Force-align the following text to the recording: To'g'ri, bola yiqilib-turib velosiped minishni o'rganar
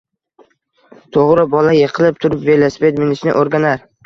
To'g'ri, 1.17 1.43
bola 1.51 1.75
yiqilib-turib 1.81 2.43
velosiped 2.49 2.99
minishni 3.05 3.39
o'rganar 3.45 3.87